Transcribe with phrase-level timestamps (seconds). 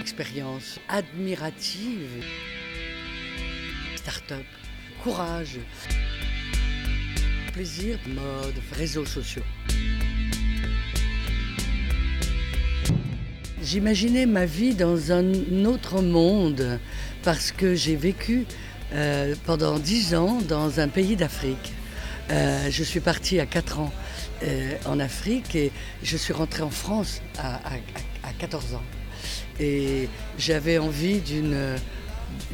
[0.00, 2.24] Expérience admirative.
[3.96, 4.46] Start-up,
[5.04, 5.58] courage,
[7.52, 9.42] plaisir, mode, réseaux sociaux.
[13.62, 16.80] J'imaginais ma vie dans un autre monde
[17.22, 18.46] parce que j'ai vécu
[18.94, 21.74] euh, pendant dix ans dans un pays d'Afrique.
[22.30, 23.92] Euh, je suis partie à 4 ans
[24.44, 25.70] euh, en Afrique et
[26.02, 27.56] je suis rentrée en France à,
[28.24, 28.82] à 14 ans.
[29.58, 31.76] Et j'avais envie d'une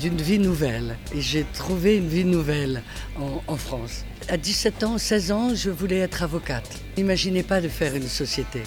[0.00, 0.96] vie nouvelle.
[1.14, 2.82] Et j'ai trouvé une vie nouvelle
[3.16, 4.04] en, France.
[4.28, 6.68] À 17 ans, 16 ans, je voulais être avocate.
[6.96, 8.62] N'imaginez pas de faire une société.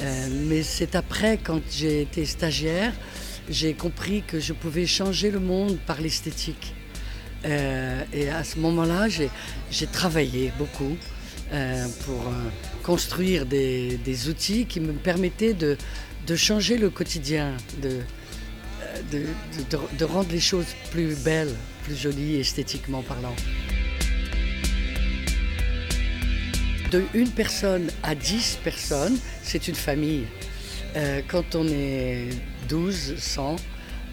[0.00, 2.92] Euh, mais c'est après, quand j'ai été stagiaire,
[3.48, 6.74] j'ai compris que je pouvais changer le monde par l'esthétique.
[7.44, 10.96] Euh, et à ce moment-là, j'ai travaillé beaucoup
[12.04, 12.48] pour euh,
[12.82, 15.76] construire des, outils qui me permettaient de,
[16.36, 17.52] changer le quotidien,
[17.82, 18.00] de,
[20.04, 23.34] rendre les choses plus belles, plus jolies esthétiquement parlant.
[26.90, 30.26] De une personne à dix personnes, c'est une famille.
[30.94, 32.28] Euh, quand on est
[32.68, 33.56] 12, 100,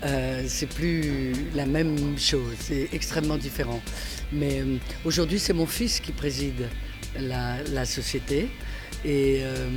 [0.03, 3.81] euh, c'est plus la même chose, c'est extrêmement différent.
[4.31, 6.69] Mais euh, aujourd'hui, c'est mon fils qui préside
[7.19, 8.49] la, société.
[9.05, 9.69] Et euh,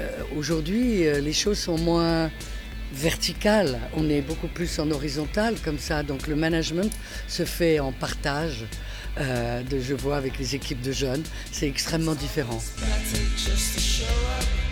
[0.00, 2.30] euh aujourd'hui, euh, les choses sont moins
[2.92, 6.02] verticales, on est beaucoup plus en horizontal comme ça.
[6.02, 6.90] Donc le management
[7.26, 8.64] se fait en partage.
[9.18, 12.62] De, je vois avec les équipes de jeunes, c'est extrêmement différent.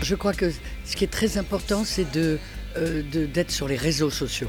[0.01, 0.53] Je crois que
[0.85, 2.39] ce qui est très important, c'est de,
[3.33, 4.47] d'être sur les réseaux sociaux.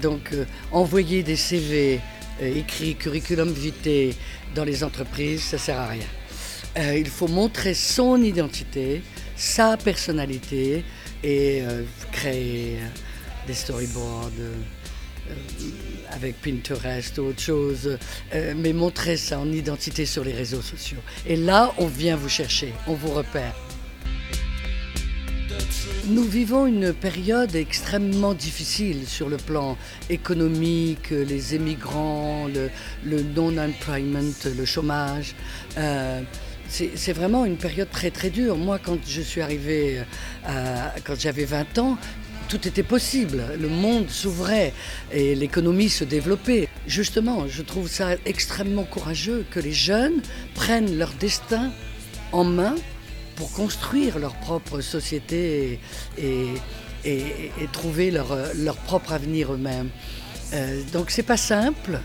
[0.00, 0.30] Donc
[0.70, 2.00] envoyer des CV
[2.40, 4.14] euh, écrits curriculum vitae
[4.54, 6.06] dans les entreprises, ça sert à rien.
[6.76, 9.02] Euh, il faut montrer son identité,
[9.36, 10.84] sa personnalité
[11.22, 12.78] et euh, créer
[13.46, 14.30] des storyboards
[16.10, 17.98] avec Pinterest ou autre chose,
[18.56, 20.98] mais montrer son identité sur les réseaux sociaux.
[21.26, 23.54] Et là, on vient vous chercher, on vous repère.
[26.06, 29.76] Nous vivons une période extrêmement difficile sur le plan
[30.10, 32.46] économique, les émigrants,
[33.04, 35.34] le, non-employment, le chômage.
[35.78, 36.20] Euh,
[36.68, 38.56] c'est vraiment une période très très dure.
[38.56, 40.02] Moi, quand je suis arrivée,
[40.44, 41.96] à, quand j'avais 20 ans,
[42.48, 43.42] tout était possible.
[43.58, 44.72] Le monde s'ouvrait
[45.12, 46.68] et l'économie se développait.
[46.86, 50.20] Justement, je trouve ça extrêmement courageux que les jeunes
[50.54, 51.70] prennent leur destin
[52.32, 52.74] en main
[53.36, 55.80] pour construire leur propre société
[56.18, 56.54] et,
[57.72, 59.90] trouver leur, leur, propre avenir eux-mêmes.
[60.52, 62.00] Euh, donc c'est pas simple,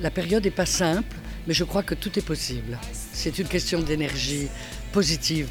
[0.00, 1.16] la période n'est pas simple,
[1.46, 2.78] mais je crois que tout est possible.
[3.12, 4.48] C'est une question d'énergie
[4.92, 5.48] positive